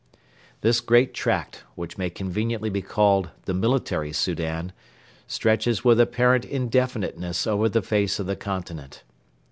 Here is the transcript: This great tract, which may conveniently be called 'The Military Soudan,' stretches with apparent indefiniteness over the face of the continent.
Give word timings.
This 0.61 0.81
great 0.81 1.13
tract, 1.13 1.63
which 1.75 1.95
may 1.95 2.09
conveniently 2.09 2.71
be 2.71 2.81
called 2.81 3.29
'The 3.45 3.53
Military 3.53 4.11
Soudan,' 4.11 4.73
stretches 5.27 5.83
with 5.83 5.99
apparent 5.99 6.43
indefiniteness 6.43 7.45
over 7.45 7.69
the 7.69 7.83
face 7.83 8.17
of 8.19 8.25
the 8.25 8.35
continent. 8.35 9.03